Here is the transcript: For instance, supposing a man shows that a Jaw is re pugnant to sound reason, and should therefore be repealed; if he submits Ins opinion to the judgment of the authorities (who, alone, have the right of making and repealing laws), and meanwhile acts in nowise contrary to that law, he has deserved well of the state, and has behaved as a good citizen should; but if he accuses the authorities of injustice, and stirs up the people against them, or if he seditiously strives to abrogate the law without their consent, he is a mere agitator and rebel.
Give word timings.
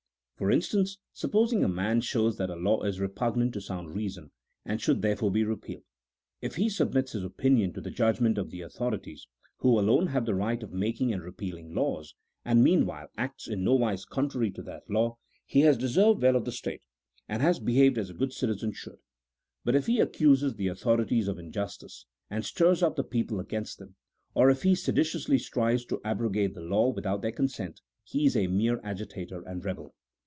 For 0.37 0.49
instance, 0.49 0.97
supposing 1.13 1.63
a 1.63 1.67
man 1.69 2.01
shows 2.01 2.37
that 2.37 2.49
a 2.49 2.55
Jaw 2.59 2.81
is 2.81 2.99
re 2.99 3.09
pugnant 3.09 3.53
to 3.53 3.61
sound 3.61 3.93
reason, 3.95 4.31
and 4.65 4.81
should 4.81 5.03
therefore 5.03 5.29
be 5.29 5.43
repealed; 5.43 5.83
if 6.41 6.55
he 6.55 6.67
submits 6.67 7.13
Ins 7.13 7.23
opinion 7.23 7.73
to 7.73 7.81
the 7.81 7.91
judgment 7.91 8.39
of 8.39 8.49
the 8.49 8.61
authorities 8.61 9.27
(who, 9.57 9.77
alone, 9.77 10.07
have 10.07 10.25
the 10.25 10.33
right 10.33 10.63
of 10.63 10.73
making 10.73 11.13
and 11.13 11.21
repealing 11.21 11.75
laws), 11.75 12.15
and 12.43 12.63
meanwhile 12.63 13.07
acts 13.17 13.47
in 13.47 13.63
nowise 13.63 14.03
contrary 14.03 14.49
to 14.49 14.63
that 14.63 14.89
law, 14.89 15.17
he 15.45 15.59
has 15.59 15.77
deserved 15.77 16.23
well 16.23 16.35
of 16.35 16.45
the 16.45 16.51
state, 16.51 16.81
and 17.29 17.43
has 17.43 17.59
behaved 17.59 17.99
as 17.99 18.09
a 18.09 18.15
good 18.15 18.33
citizen 18.33 18.71
should; 18.71 18.97
but 19.63 19.75
if 19.75 19.85
he 19.85 19.99
accuses 19.99 20.55
the 20.55 20.69
authorities 20.69 21.27
of 21.27 21.37
injustice, 21.37 22.07
and 22.31 22.43
stirs 22.43 22.81
up 22.81 22.95
the 22.95 23.03
people 23.03 23.39
against 23.39 23.77
them, 23.77 23.95
or 24.33 24.49
if 24.49 24.63
he 24.63 24.73
seditiously 24.73 25.37
strives 25.37 25.85
to 25.85 26.01
abrogate 26.03 26.55
the 26.55 26.61
law 26.61 26.89
without 26.89 27.21
their 27.21 27.31
consent, 27.31 27.79
he 28.03 28.25
is 28.25 28.35
a 28.35 28.47
mere 28.47 28.81
agitator 28.83 29.43
and 29.43 29.63
rebel. 29.63 29.93